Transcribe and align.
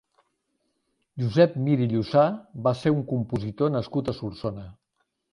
Josep 1.23 1.57
Mir 1.65 1.75
i 1.85 1.87
Llussà 1.91 2.23
va 2.67 2.73
ser 2.79 2.93
un 2.95 3.03
compositor 3.11 3.73
nascut 3.75 4.09
a 4.09 4.15
Solsona. 4.21 4.65